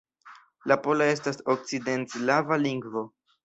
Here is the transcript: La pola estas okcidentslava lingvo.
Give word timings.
La 0.71 0.77
pola 0.87 1.11
estas 1.11 1.39
okcidentslava 1.57 2.61
lingvo. 2.67 3.09